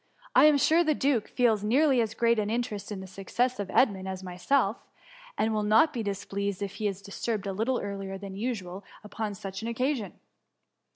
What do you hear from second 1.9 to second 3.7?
as great an interest in the success of